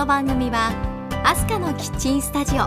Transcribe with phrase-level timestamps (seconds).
[0.00, 0.72] この番組は
[1.26, 2.60] アスカのキッチンスタジオ。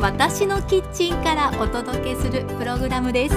[0.00, 3.36] 私のキッチンからお届けするプログラムです。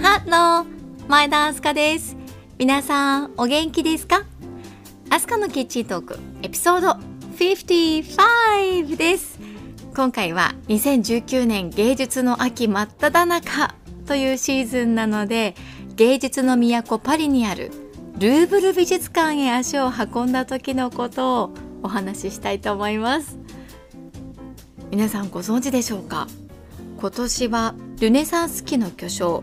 [0.00, 2.16] ハロー前田アスカです。
[2.56, 4.22] 皆さんお元気ですか？
[5.10, 6.90] アスカのキッチントークエピソード
[7.36, 9.40] 55です。
[9.94, 13.74] 今回は2019年芸術の秋真っ只中
[14.06, 15.54] というシーズンなので
[15.96, 17.70] 芸術の都パリにある
[18.18, 21.50] ルーブル美術館へ足を運んだ時のことを
[21.82, 23.38] お話ししたいと思います。
[24.90, 26.26] 皆さんご存知でしょうか？
[26.98, 29.42] 今年はルネサンス期の巨匠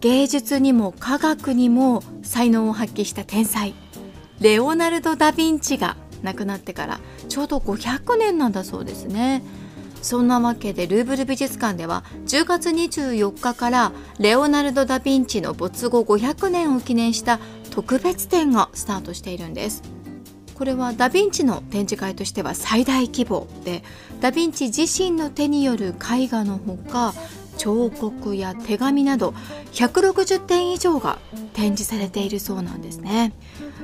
[0.00, 3.74] 芸術にも科学にも才能を発揮した天才
[4.40, 9.42] レオナルド・ダ・ヴィンチが亡くなってからちょうど500年なんだそうですね。
[10.02, 17.38] そんなわけでルーブル美術館では10月24日からレオナルド・ダ・ヴィンチの没後500年を記念した
[17.70, 19.82] 特別展がスタートしているんです。
[20.54, 23.84] これはダ・ヴィンチの展示会としては最大規模で
[24.20, 27.14] ダ・ヴィンチ自身の手による絵画のほか
[27.58, 29.34] 彫刻や手紙など
[29.72, 31.18] 160点以上が
[31.52, 33.32] 展示されているそうなんですね。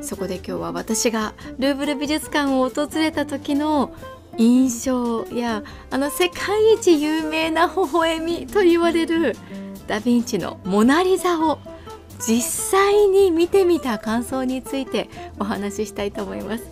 [0.01, 3.95] そこで今日は私がルーブル美術館を訪れた時の
[4.39, 9.37] 印象やあの世界一有名な微笑みと言われる
[9.87, 11.59] ダ・ヴィンチの「モナ・リザ」を
[12.19, 16.65] 実際に見てみた感想についてお話ししたいと思います。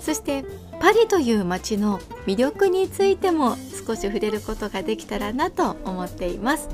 [0.00, 0.44] そして
[0.80, 6.68] パリという街の魅力についても少し触れることができたらなと思っています。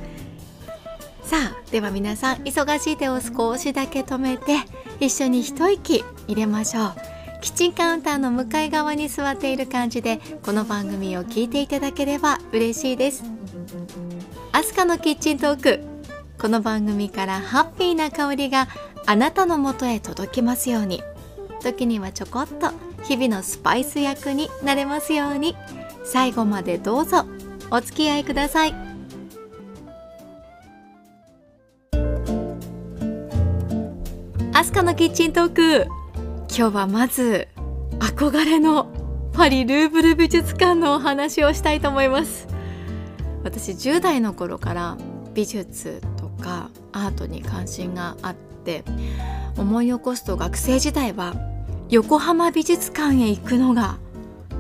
[1.22, 4.56] さあでは皆さん忙しい手を少しだけ止めて
[4.98, 7.09] 一緒に一息入れましょう。
[7.40, 13.24] キッチンカウンターの向かい側に座っている感じでこの番組を聞いていただければ嬉しいです。
[14.52, 15.80] アスカのキッチントーク。
[16.38, 18.68] この番組からハッピーな香りが
[19.06, 21.02] あなたのもとへ届きますように。
[21.62, 22.72] 時にはちょこっと
[23.04, 25.56] 日々のスパイス役になれますように。
[26.04, 27.24] 最後までどうぞ
[27.70, 28.74] お付き合いください。
[34.52, 35.99] アスカのキッチントーク。
[36.52, 37.46] 今日はまず
[38.00, 38.92] 憧れの
[39.32, 42.48] パリルーブル美術館のお話をしたいと思います。
[43.44, 44.98] 私10代の頃から
[45.32, 48.82] 美術とかアートに関心があって
[49.56, 51.34] 思い起こすと学生時代は
[51.88, 53.98] 横浜美術館へ行くのが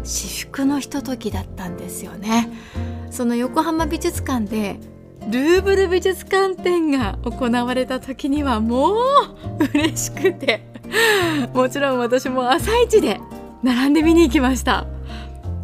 [0.04, 2.50] 至福のひとときだったんですよね。
[3.10, 4.78] その横浜美術館で
[5.28, 8.98] ルーブル美術館展が行われた時にはもう
[9.74, 10.64] 嬉しくて
[11.54, 13.20] もちろん私も朝一で
[13.62, 14.86] 並んで見に行きました。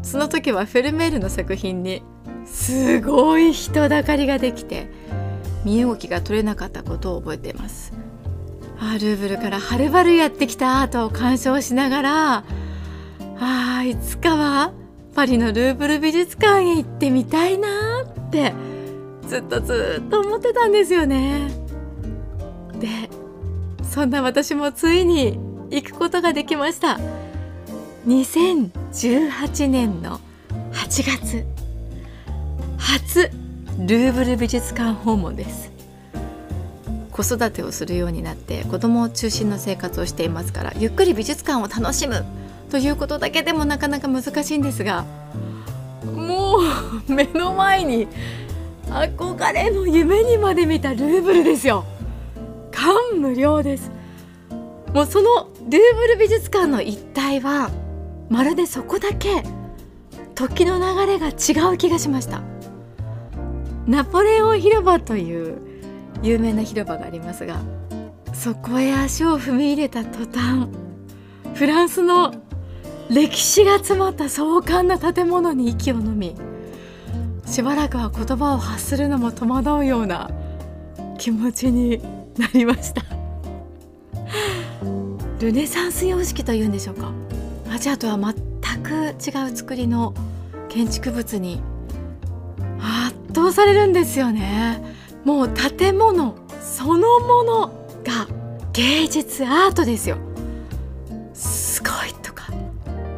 [0.03, 2.03] その時はフェルメールの作品に
[2.45, 4.89] すごい人だかりができて
[5.65, 7.93] 身動きが取れなかったことを覚えています。
[8.79, 12.45] あルーブルからはるばるやってきたアートを鑑賞しながら
[13.41, 14.73] あいつかは
[15.15, 17.69] パリのルーブル美術館へ行ってみたいな
[18.03, 18.53] って
[19.27, 21.49] ずっとずっと思ってたんですよね。
[22.79, 22.89] で
[23.83, 25.39] そんな私もついに
[25.71, 26.99] 行くことができました。
[28.07, 30.21] 2018年の
[30.73, 31.45] 8月
[32.79, 33.31] 初
[33.79, 35.73] ルーブル美術館訪問です。
[37.11, 42.25] 子育てをするようになって子供を中心の生活をしていますからゆっくり美術館を楽しむ。
[42.71, 45.05] ということだけでもなかなか難しいんですが
[46.05, 46.59] も
[47.09, 48.09] う目の前に
[48.87, 51.85] 憧れの夢にまで見たルーブルですよ。
[52.71, 53.91] 感無量です。
[54.95, 57.71] もうそのルーブル美術館の一帯は
[58.31, 59.43] まるでそこだけ
[60.35, 62.43] 時の流れが違う気がしました。
[63.87, 65.59] ナポレオン広場という
[66.23, 67.61] 有名な広場がありますが
[68.35, 70.69] そこへ足を踏み入れた途端
[71.55, 72.35] フランスの
[73.09, 76.35] 歴史が詰まった壮観な建物に息を飲み
[77.47, 80.31] しばらくは言葉を発するのも戸惑うような
[81.19, 82.03] 気持ちに
[82.37, 83.03] なりました。
[85.41, 87.11] ルネサンス様式というんでしょうか。
[87.73, 88.35] アジアとは全
[88.83, 90.13] く違う作りの
[90.69, 91.63] 建築物に
[92.81, 94.83] 圧倒されるんですよね。
[95.25, 97.69] もう建物そのもの
[98.05, 98.27] が
[98.73, 100.17] 芸術アートですよ。
[101.33, 102.51] すごいとか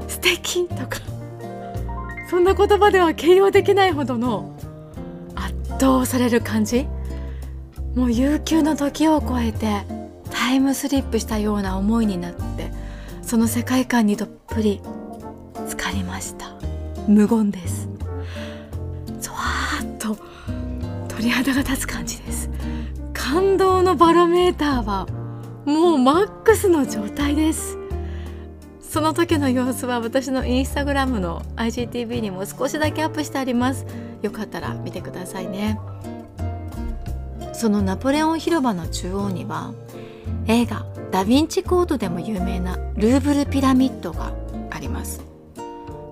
[0.07, 1.08] 素敵とか。
[2.29, 4.55] そんな言葉では形容できないほどの
[5.35, 6.87] 圧倒される感じ？
[7.95, 9.83] もう悠久の時を超えて
[10.31, 12.71] タイムスリップしたような思いになって
[13.23, 14.83] その世界観にどっぷり
[15.69, 16.55] 浸かりました。
[17.09, 17.89] 無言です。
[19.99, 20.17] と
[21.09, 22.51] 鳥肌が立つ感じです。
[23.15, 25.07] 感動のバロメーターは
[25.65, 27.78] もうマックスの状態です。
[28.89, 33.85] その時の様子は私のインスタグラムの IGTV にも少しだけアップしてあります。
[34.23, 35.79] よかったら見てくださいね。
[37.53, 39.75] そのナポレオン広場の中央には
[40.47, 44.33] 映画「ダ・ヴィンチ・コード」でも有名なルーブルピラミッドが
[44.71, 45.21] あります。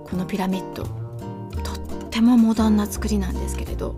[0.05, 3.97] このピラミッドとってもモダンな作りなんですけれど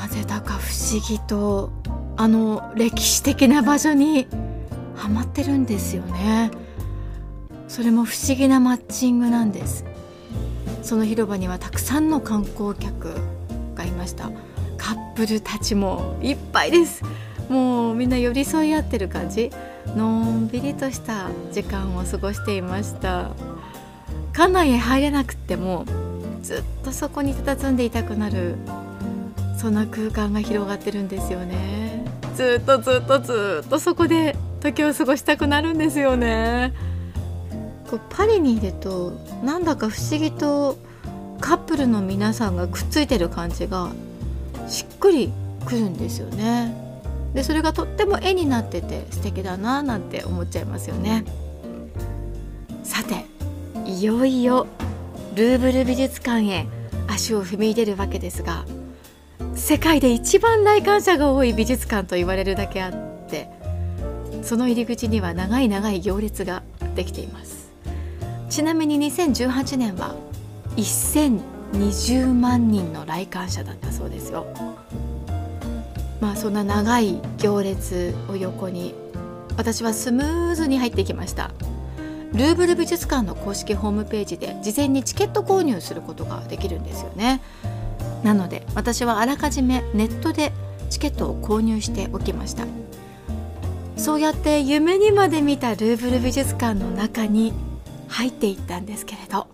[0.00, 1.70] なぜだか不思議と
[2.16, 4.28] あの歴史的な場所に
[4.94, 6.50] はまってるんですよね。
[7.72, 9.86] それも不思議なマッチングなんです。
[10.82, 13.14] その広場にはたくさんの観光客
[13.74, 14.30] がいました。
[14.76, 17.02] カップルたちもいっぱいです。
[17.48, 19.50] もうみんな寄り添い合ってる感じ。
[19.96, 23.30] のんびりとした時間を過ごしていました。
[24.34, 25.86] 館内へ入れなくても
[26.42, 28.56] ずっとそこに佇んでいたくなる。
[29.56, 32.04] そんな空間が広がってるんですよね。
[32.36, 36.74] ずっとずっとずっとそこで時を過ごしたくなるんですよね。
[37.92, 39.10] こうパリにいると
[39.44, 40.78] なんだか不思議と
[41.42, 43.90] カップルの皆さんがくっついてる感じが
[44.66, 45.30] しっくり
[45.66, 46.74] くるんですよね。
[47.34, 51.26] でそれがとっても絵になってて素敵だななんて思っちゃいますよね。
[52.82, 53.26] さて
[53.84, 54.66] いよいよ
[55.34, 56.66] ルーブル美術館へ
[57.08, 58.64] 足を踏み入れるわけですが
[59.54, 63.50] 世界で一番来館者が多い美術館と言われるだけあって
[64.42, 66.62] その入り口には長い長い行列が
[66.94, 67.61] できています。
[68.52, 70.14] ちなみに2018年は
[70.76, 74.46] 1020万人の来館者だったそうですよ。
[76.20, 78.94] まあそんな長い行列を横に
[79.56, 81.50] 私はスムーズに入ってきました。
[82.34, 87.40] ルーブル美術館の公式ホームページで事前にチケット購入することができるんですよね。
[88.22, 90.52] なので私はあらかじめネットで
[90.90, 92.66] チケットを購入しておきました。
[93.96, 97.54] そうやって夢にまで見たルーブル美術館の中に
[98.12, 99.48] 入っていったんですけれど。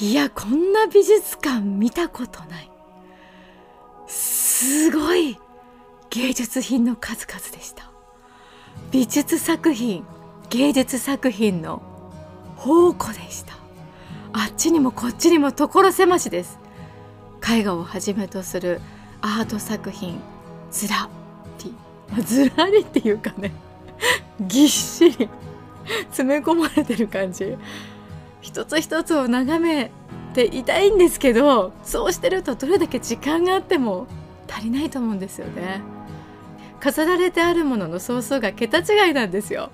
[0.00, 2.70] いやこんな美術館見たことない。
[4.06, 5.38] すごい
[6.10, 7.90] 芸術品の数々でした。
[8.90, 10.04] 美術作品
[10.50, 11.82] 芸術作品の
[12.56, 13.54] 宝庫でした。
[14.32, 16.58] あっちにもこっちにも所狭しです。
[17.48, 18.80] 絵画をはじめとする
[19.20, 20.18] アート作品
[20.72, 21.08] ずら
[21.62, 23.52] りずらりっていうかね
[24.40, 25.28] ぎっしり。
[26.10, 27.56] 詰め込まれてる感じ。
[28.40, 29.90] 一つ一つを眺め
[30.34, 34.06] ていたいんですけどそうしてるとどれだけ時間があっても
[34.48, 35.80] 足りないと思うんですよね。
[36.80, 39.70] 飾られてあるものの総数が桁違いなんですよ。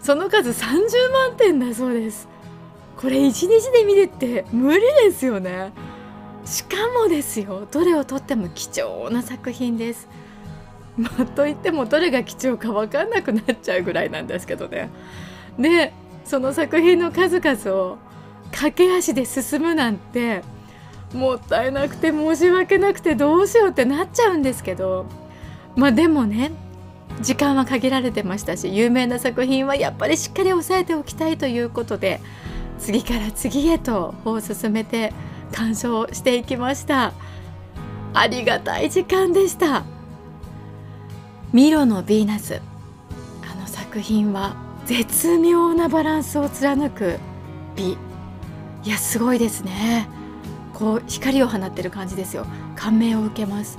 [0.00, 2.28] その数30万点だそうです。
[2.96, 5.72] これ一日で見るって無理ですよね。
[6.44, 10.08] しかもですよどれをとっても貴重な作品です。
[10.98, 14.90] まあ、といってもどれが貴重か分かんなくなっちゃうぐらいなんですけどね。
[15.58, 15.92] で
[16.24, 17.98] その作品の数々を
[18.52, 20.42] 駆け足で進むなんて
[21.14, 25.06] もったいなくて申し訳なくてどうしようってなっちゃうんですけど
[25.76, 26.52] まあでもね
[27.20, 32.20] 時間は限られてましたし有名な作品はやっぱりしっかり押さえておきたいということで
[32.78, 35.12] 次から次へと歩を進めて
[35.52, 37.12] 鑑賞していきました。
[38.14, 39.84] ありがたい時間でした。
[41.52, 42.60] ミロのヴィーナス
[43.50, 47.18] あの作品は絶妙なバランスを貫く
[47.76, 47.96] 美。
[48.84, 50.08] いやすごいですね。
[50.74, 52.46] こう光を放ってる感じですよ。
[52.74, 53.78] 感銘を受けます。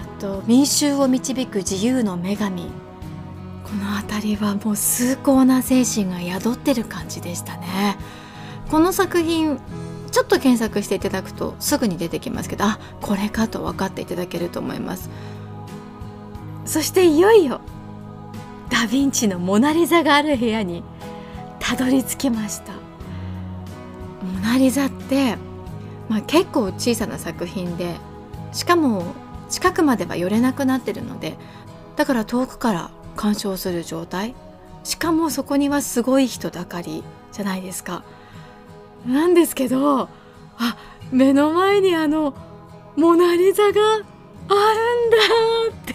[0.00, 2.70] あと民衆を導く自由の女神。
[3.64, 7.96] この辺りはもう崇高な精神が宿ってる感じでしたね。
[8.70, 9.58] この作品
[10.12, 15.10] ちょっと検索していただくとすぐに出てきますけどあこれかと分かっていただけると思います。
[16.64, 17.60] そしていよいよ
[18.76, 20.84] ダ・ヴィンチのモナ・リザがある部屋に
[21.58, 22.74] たどり着きました。
[22.74, 25.36] モナ・リザって、
[26.10, 27.94] まあ、結構小さな作品で
[28.52, 29.14] しかも
[29.48, 31.38] 近くまでは寄れなくなってるので
[31.96, 34.34] だから遠くから鑑賞する状態。
[34.84, 37.02] しかもそこにはすごい人だかり
[37.32, 38.04] じゃないですか。
[39.06, 40.08] なんですけどあ
[41.10, 42.34] 目の前にあの
[42.94, 44.02] モナ・リザが
[44.48, 45.16] あるんだ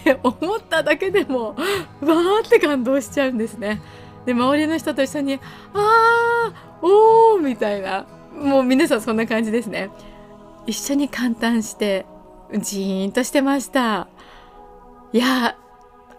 [0.00, 1.48] って思っただけでも
[2.00, 3.80] わーって感動しちゃうんですね。
[4.26, 5.40] で周りの人と一緒に
[5.74, 9.90] 「あーおー」みたいなもう皆さんそんな感じですね。
[10.66, 12.06] 一緒に感嘆して
[12.56, 14.08] ジーンとしてました。
[15.12, 15.56] いや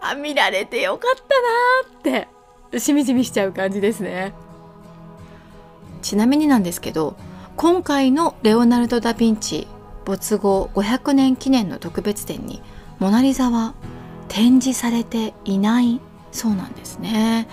[0.00, 1.14] あ見られてよかっ
[2.02, 4.34] たなーってしみじみしちゃう感じですね。
[6.02, 7.16] ちなみになんですけど
[7.56, 9.66] 今回のレオナルド・ダ・ヴィンチ
[10.04, 12.62] 没後500年記念の特別展に
[12.98, 13.74] モナ・リザは
[14.28, 16.00] 展示されていない
[16.32, 17.48] そうなんですね。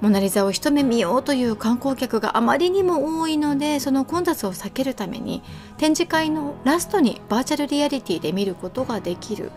[0.00, 5.42] モナ・リザを一目見ようという観光客があまりにも多いのでその混雑を避けるために
[5.78, 9.50] 展示会のラストにバーチャルリアリティで見ることができる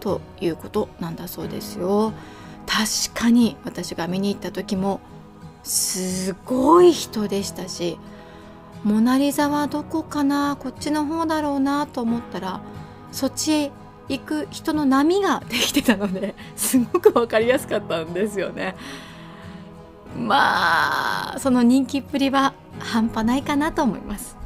[0.00, 2.12] ということなんだそうですよ。
[2.66, 5.00] 確かに私が見に行った時も
[5.62, 7.98] すごい人でしたし
[8.84, 10.56] モナ・リザはどこかな？
[10.58, 12.60] こっちの方だろうなと思ったら
[13.12, 13.72] そっちへ
[14.08, 18.74] 行く人の波ができてたので すごく分かりやすかったんですよね。
[20.18, 24.36] まあその人気っぷりは半端ないかなと思います。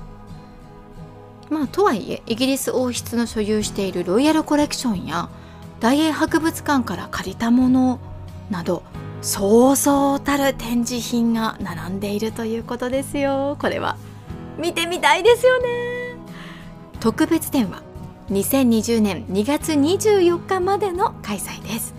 [1.51, 5.29] まあとはいえイギリス王室の所有しているロイヤルコレクションや
[5.81, 8.01] 大英博物館から借りたもの
[8.51, 8.83] など
[9.23, 13.97] そうそうたる展示品が並んでいるということですよこれは
[14.59, 16.17] 見てみたいですよね。
[17.01, 17.83] 特別展は
[18.31, 21.95] 2020年2月24日までの開催です。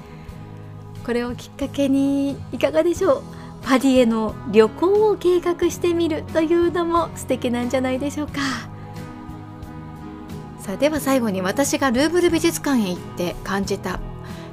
[1.06, 3.24] これをきっかけにいかがでしょう？
[3.64, 8.34] パリへの旅行を計画してみるというのも素敵なんじゃないでしょうか。
[10.60, 14.00] さあでは最後に私がルーブル美術館へ行って感じた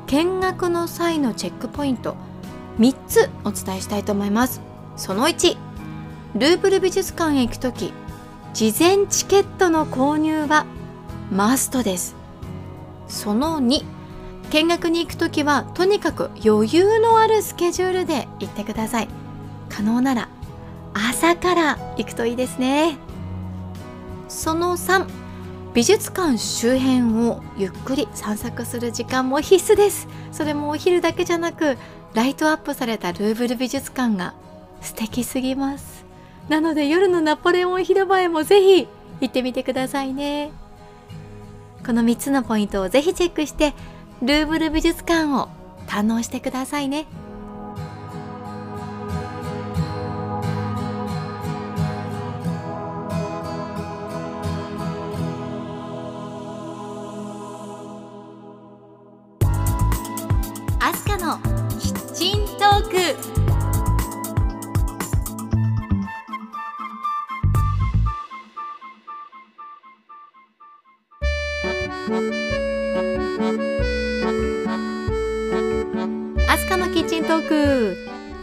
[0.07, 2.17] 見学の際のチェックポイント
[2.79, 4.61] 3つお伝えしたいと思います。
[4.97, 5.57] その1
[6.37, 7.93] ルーブル美術館へ行く時
[8.55, 10.67] 事前チケットの購入は
[11.31, 12.17] マストです。
[13.07, 13.85] その2
[14.51, 19.09] 見学に行く時はとにかく余裕のあるスケジュールで行ってください。
[19.69, 20.29] 可能なら
[20.93, 22.97] 朝から行くといいですね。
[24.29, 25.07] その3
[25.73, 30.09] 美術館周辺をゆっくり散策する時間も必須です。
[30.33, 31.79] それもお昼だけじゃなく
[32.13, 34.35] ライトアップされたルーブル美術館が
[34.81, 35.94] 素敵すぎます。
[36.49, 38.89] なので夜のナポレオン広場へもぜひ
[39.21, 40.53] 行ってみてくださいね。
[41.85, 43.75] この3つのポイントをぜひチェックして
[44.23, 45.49] ルーブル美術館を
[45.87, 47.07] 堪能してくださいね。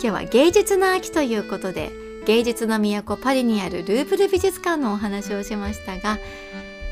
[0.04, 1.92] 今日は芸術の秋ということで
[2.26, 6.18] 芸術の都パリにあるルーブル美術館のお話をしましたが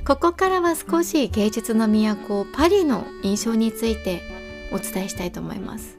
[0.06, 4.22] ここからは少し芸術の都パリの印象について
[4.72, 5.98] お伝えしたいと思います。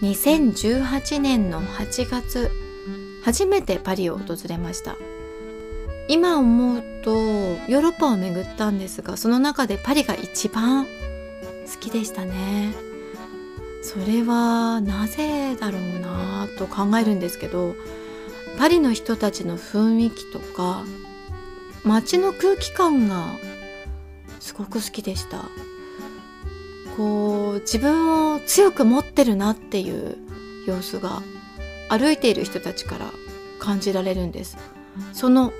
[0.00, 2.50] 2018年の8月
[3.22, 4.96] 初めてパリを訪れました。
[6.08, 10.90] 今思うとヨーロッパを巡ったんですがその中でパリが一番好
[11.80, 12.87] きでしたね。
[13.88, 17.74] それはなぜだろうなと考えるんですけど
[18.58, 20.84] パリの人たちの雰囲気とか
[21.84, 23.28] 街の空気感が
[24.40, 25.46] すごく好きでした。
[26.98, 30.18] こう自分を強く持ってるなっていう
[30.66, 31.22] 様子が
[31.88, 33.06] 歩いている人たちから
[33.58, 34.58] 感じられるんです。
[35.14, 35.50] その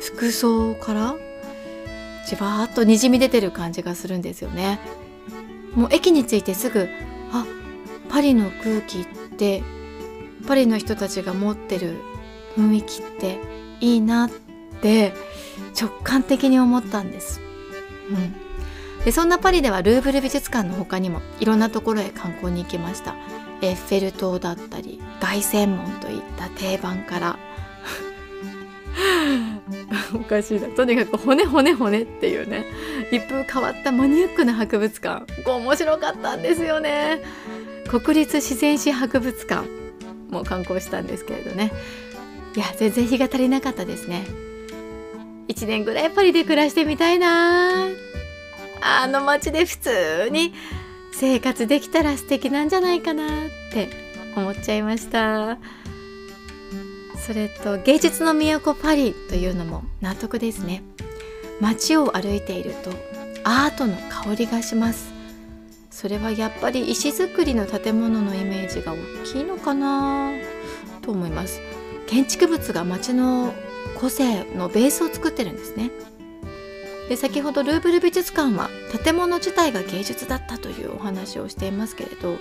[0.00, 1.16] 服装から
[2.28, 4.78] じわーっとにじみ出てる感じがするんですよね。
[5.74, 6.88] もう駅に着いてすぐ
[7.32, 7.44] あ
[8.14, 9.06] パリの空気っ
[9.36, 9.64] て
[10.46, 11.96] パリの人たちが持ってる
[12.56, 13.40] 雰囲気って
[13.80, 14.30] いいなっ
[14.80, 15.12] て
[15.78, 17.40] 直感的に思ったんです、
[18.08, 18.12] う
[19.00, 23.16] ん、でそんなパリではルーブル美術館の他にもいろんなところへ観光に行きました。
[23.62, 27.38] エッフェル塔だったり凱旋門といった定番から。
[30.14, 30.68] おかしいな。
[30.68, 32.64] とにかく骨骨骨っていうね。
[33.10, 35.26] 一風変わったマニアックな博物館。
[35.44, 37.22] 面白かったんですよね。
[37.88, 39.68] 国立自然史博物館
[40.30, 41.72] も観光したんですけれどね。
[42.56, 44.24] いや全然日が足りなかったですね。
[45.48, 47.86] 1年ぐらいパリで暮らしてみたいな。
[48.80, 50.52] あの街で普通に
[51.12, 53.30] 生活できたら素敵なんじゃないかなっ
[53.72, 53.88] て
[54.36, 55.58] 思っちゃいました。
[57.26, 60.82] それと芸術の都パリというのも納得ですね。
[61.60, 62.90] 街を歩いていると
[63.44, 65.13] アートの香りがします。
[65.94, 70.32] それはやっぱり石造りの建物のイメージが大きいのかな？
[71.02, 71.60] と思います。
[72.08, 73.54] 建築物が街の
[74.00, 75.92] 個性のベースを作ってるんですね。
[77.08, 78.70] で先ほどルーブル美術館は
[79.04, 82.38] 建物自体が芸術だったというお話をしていますけれど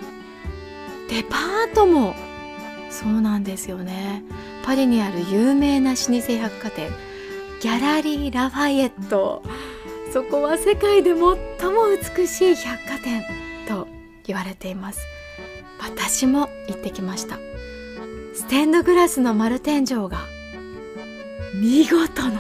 [1.10, 2.15] デパートも
[2.89, 4.24] そうなんですよね。
[4.65, 6.89] パリにある有名な老舗百貨店
[7.62, 9.43] ギャラリー・ラファイエット。
[10.13, 11.38] そこは世界で最も
[12.15, 13.24] 美しい百貨店
[13.67, 13.88] と
[14.27, 15.00] 言われています。
[15.79, 17.39] 私も行ってきました。
[18.36, 20.20] ステンドグラスの丸天井が
[21.55, 22.39] 見事の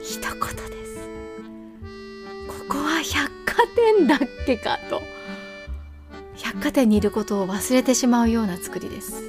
[0.00, 0.30] 一言
[0.70, 1.08] です。
[2.46, 5.02] ここは百貨店だっけかと。
[6.36, 9.22] 百貨店にいることを忘れてしまうような作りです、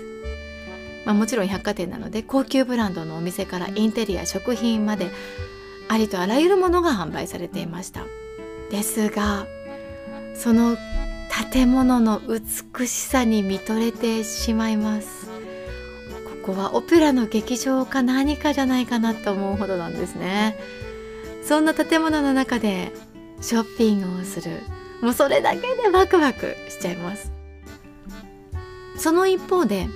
[1.06, 5.12] まあ、もちろん百貨店なので高級ブランドのお店からインテリア食品まで
[5.92, 8.06] ありとあらゆるものが販売されていました。
[8.70, 9.46] ですが
[10.36, 10.78] その
[11.52, 15.28] 建物の美しさに見とれてしまいます。
[16.46, 20.58] ここはオペラの劇場か何かじゃないかなと思うほどなんですね。
[21.44, 22.94] そんな建物の中で
[23.42, 24.62] ショッピングをする。
[25.02, 27.34] もうそれだけでワクワクしちゃいます。
[28.96, 29.88] その一方で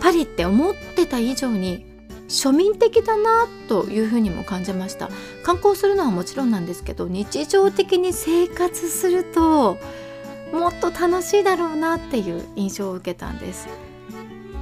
[0.00, 1.89] パリって思ってた以上に
[2.30, 5.10] 庶民的だなというふうにも感じました。
[5.42, 9.76] 観光するのはもちろんなんですけど日常的に生活すると
[10.52, 13.68] もっと楽しいだろうなっていう印象を受けたんです。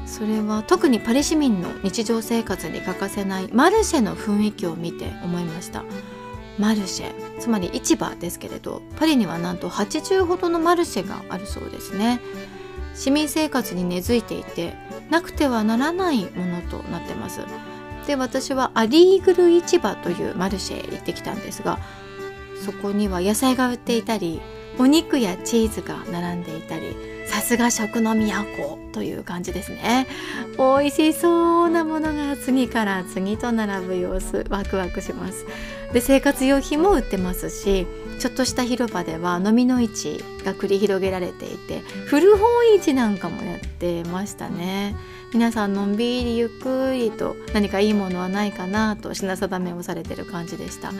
[0.06, 5.84] それは特にパリ市民の日常生活に欠かせないマルシェの雰囲気を見て思いました。
[6.58, 12.20] マルシェつまり市場ですけれどパリにはなんと80ほどのマルシェがあるそうですね。
[12.94, 14.74] 市民生活に根付いていて
[15.10, 17.40] なくてはならないものとなってます。
[18.06, 21.78] で私はアリーグル市場というマルシェ行ってきたんですが
[22.64, 24.40] そこには野菜が売っていたり
[24.78, 30.08] お肉やチーズが並んでいたりさすが食の都という感じですね。
[30.58, 35.46] 美味しそうなものが次から次と並ぶ様子ワクワクします。
[35.92, 37.86] で生活用品も売ってますし
[38.18, 42.42] ちょっとした広場では飲みの市が繰り広げられていて古本
[42.82, 44.96] 市なんかもやってましたね。
[45.32, 50.92] 皆さんのんびりゆっくりと何かいいものはないかなと品定めをされてる感じでした。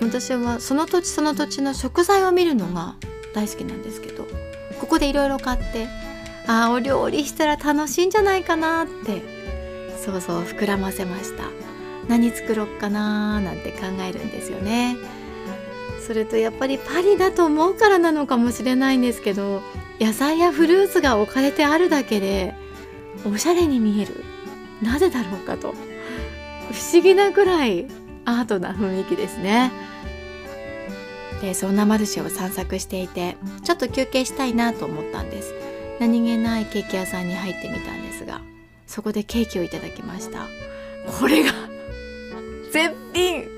[0.00, 2.96] 私はその土地その土地の食材を見るのが
[3.34, 4.26] 大好きなんですけど
[4.82, 5.86] ここでいろいろ買って
[6.48, 9.22] ああお料理したら楽しいんじゃないかなって
[9.96, 11.44] 想像を膨らませました。
[12.08, 14.96] 何作ろっかななんて考えるんですよね。
[16.04, 19.62] それとやっぱりパリだと思うからなのかもしれないんですけど
[20.00, 22.56] 野菜やフルーツが置かれてあるだけで
[23.24, 24.24] おしゃれに見える。
[24.82, 25.74] なぜだろうかと。
[26.72, 27.86] 不思議なぐらい
[28.24, 29.70] アートな雰囲気ですね。
[31.42, 35.52] でそんなマルシェを散策していてちょっと休憩したいなと思ったんです。
[36.00, 38.40] 何気ないケーキ屋さんに入ってみたんですが
[38.86, 40.46] そこでケーキをいただきました。
[41.20, 41.52] これが
[42.72, 43.48] 絶品。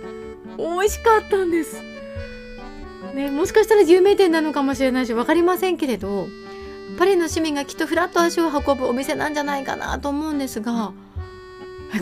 [0.57, 1.83] 美味しかったんです。
[3.15, 6.27] ね、もしかしたら有名店なのかもしれないし分かりませんけれど
[6.99, 10.93] パリの市民がきっとフラッと足を運ぶお店なんじゃないかなと思うんですが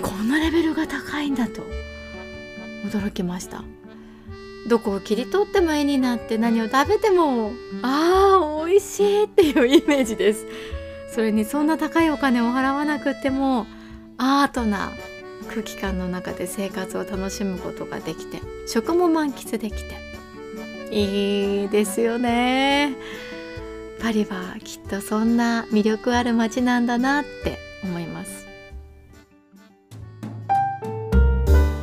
[0.01, 1.63] こんなレベルが高いんだと
[2.87, 3.63] 驚きました。
[4.69, 10.47] どこを切り取っても絵になって何を食べてもあー美味しいっていうイメージです。
[11.11, 13.67] それにそんな高いお金を払わなくても
[14.17, 14.93] アートな
[15.49, 19.97] 空気感の中で生活を楽しむことができて食も満喫できて
[20.91, 22.97] いいですよね。
[24.01, 28.47] パリはきっとそんな魅力ある街なんだなって思います。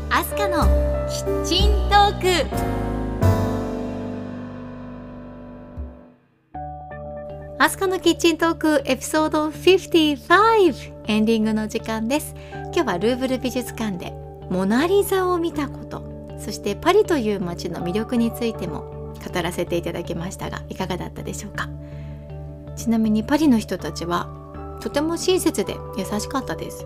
[0.09, 2.27] アスカのキッチントーク。
[7.57, 12.35] アスカのキッチントークエピソード55エンディングの時間です。
[12.53, 14.13] 今日はルーブル美術館で
[14.51, 16.03] モナリザを見たこと。
[16.37, 21.69] そしてパリという街の魅力についても語らせていただきましたがいかがだったでしょうか？
[22.75, 24.29] ちなみにパリの人たちは
[24.79, 26.85] とても親切で優しかったです。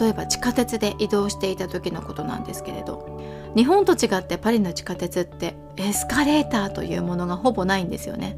[0.00, 3.13] 例えば地下鉄で移動していた時のことなんですけれど
[3.56, 8.36] 日本と違ってパリの地下鉄ってエスカレーターというものがほぼないんですよね。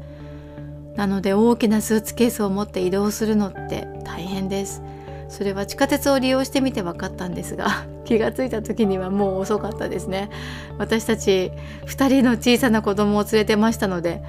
[0.95, 4.81] なので大きなスーツケースを持って移動するのって大変です。
[5.29, 10.29] それは地下鉄を利用してみて分かったんですが 気がついた時にはもう遅かったですね。
[10.77, 11.51] 私たち
[11.85, 14.23] 2人の小さな子供を連れてましたので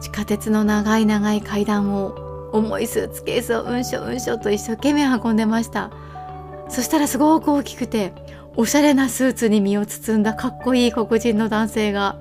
[0.00, 5.90] 地下鉄の長い長い階段を重いスーツケースをうんしょうんしょと一生懸命運んでました。
[6.68, 8.12] そしたらすごく大きくて
[8.56, 12.18] おしゃれなスーツに身を包んだかっこいい黒人の男性が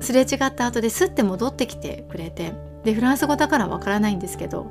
[0.00, 4.70] すれ違った後ですって戻ってきてくれてでフランス語だからわからないんですけど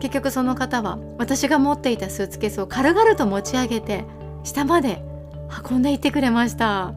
[0.00, 4.04] 結局その方は私が持っていたスーツケースを軽々と持ち上げて
[4.44, 5.02] 下まで
[5.70, 6.94] 運んでいってくれました。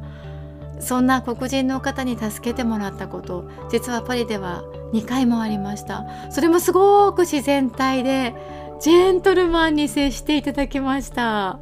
[0.81, 4.63] そんな黒人の方に助けてもらったこと実はパリでは
[4.93, 6.05] 2回もありました。
[6.31, 8.33] それもすごく自然体で
[8.81, 11.59] ジェントルマンに接していただきました。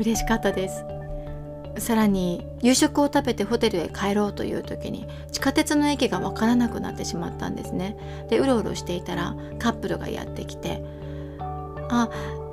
[0.00, 0.84] 嬉しかったです。
[1.78, 7.96] さらに夕食を食べてホテルへ帰ろうという時に地下鉄の駅が分からなくなってしまったんですね。
[8.28, 10.82] でうろうろしていたらカップルがやってきて
[11.88, 12.08] 「あ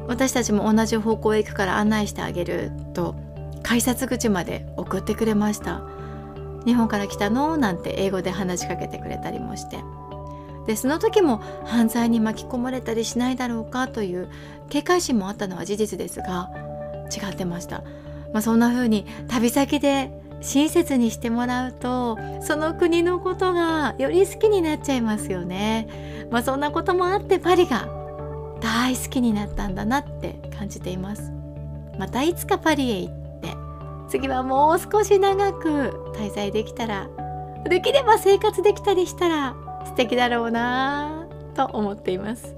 [0.07, 3.15] 私たちも同じ方向へ行くから案内してあげる」と
[3.63, 5.81] 改札口まで送ってくれました
[6.65, 9.79] 「日本から来たの?」なんて英語で話しかけてくれたりもして。
[10.67, 13.87] でその時も犯罪に巻き込まれたりしないだろうか？
[13.87, 14.27] という
[14.67, 16.49] 警戒心もあったのは事実ですが
[17.07, 17.83] 違ってました
[18.33, 26.27] まあ、そんな風に旅先で親切にしてもらうとその国のことがより好きになっちゃいますよね。
[26.29, 27.87] まあ、そんなこともあってパリが
[28.61, 31.31] 大好きになったんだなって感じています。
[31.97, 33.55] またいつかパリへ行って
[34.09, 37.09] 次はもう少し長く滞在できたら
[37.67, 42.56] できれば生活できたりしたら素敵だろうなと思っています。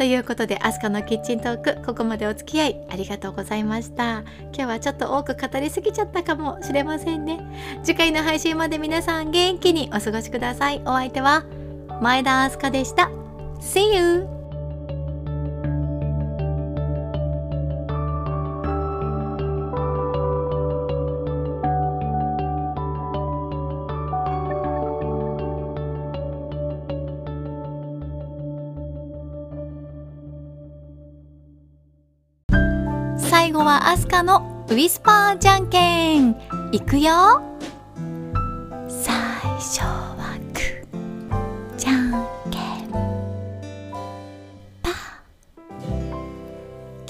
[0.00, 4.20] ということで、アスカのキッチントーク、ここまでお付き合いありがとうございました。
[4.44, 7.38] 今日はちょっと多く語りすぎちゃったかもしれませんね。
[7.84, 10.80] 次回の配信まで皆さん元気にお過ごしください。
[10.86, 11.44] お相手は
[12.00, 13.10] 前田アスカでした。
[13.60, 14.39] See you!
[33.80, 36.36] 最後はアスカのウィスパーじゃんけん。
[36.72, 37.42] いくよ。
[38.88, 39.14] 最
[39.58, 42.10] 初はグーじゃん
[42.50, 42.90] けん。
[44.82, 44.94] パー。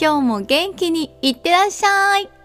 [0.00, 2.39] 今日も元気にいってらっしゃい。